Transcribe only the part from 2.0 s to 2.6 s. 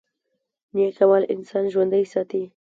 ساتي